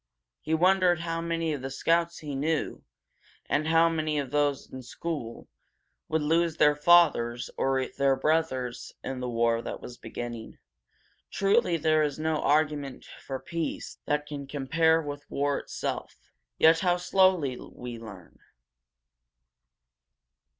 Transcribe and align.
He 0.39 0.55
wondered 0.55 1.01
how 1.01 1.21
many 1.21 1.53
of 1.53 1.61
the 1.61 1.69
scouts 1.69 2.17
he 2.17 2.33
knew, 2.33 2.83
and 3.47 3.67
how 3.67 3.87
many 3.87 4.17
of 4.17 4.31
those 4.31 4.67
in 4.67 4.81
school 4.81 5.47
would 6.09 6.23
lose 6.23 6.57
their 6.57 6.75
fathers 6.75 7.51
or 7.55 7.85
their 7.85 8.15
brothers 8.15 8.93
in 9.03 9.19
this 9.19 9.27
war 9.27 9.61
that 9.61 9.79
was 9.79 9.99
beginning. 9.99 10.57
Truly, 11.29 11.77
there 11.77 12.01
is 12.01 12.17
no 12.17 12.41
argument 12.41 13.05
for 13.23 13.39
peace 13.39 13.99
that 14.07 14.25
can 14.25 14.47
compare 14.47 14.99
with 15.03 15.29
war 15.29 15.59
itself! 15.59 16.31
Yet 16.57 16.79
how 16.79 16.97
slowly 16.97 17.59
we 17.59 17.99
learn! 17.99 18.39